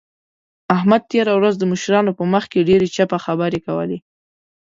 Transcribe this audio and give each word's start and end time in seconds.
احمد 0.75 1.01
تېره 1.11 1.33
ورځ 1.39 1.53
د 1.57 1.63
مشرانو 1.73 2.11
په 2.19 2.23
مخ 2.33 2.43
کې 2.51 2.67
ډېرې 2.69 2.87
چپه 2.95 3.17
خبرې 3.25 3.59
کولې. 3.67 3.97